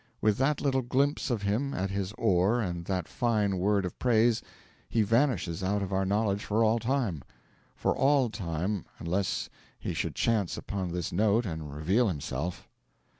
[0.19, 4.41] With that little glimpse of him at his oar, and that fine word of praise,
[4.89, 7.21] he vanishes out of our knowledge for all time.
[7.75, 9.47] For all time, unless
[9.79, 12.67] he should chance upon this note and reveal himself.